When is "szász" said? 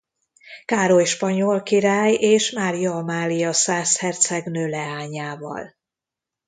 3.53-3.97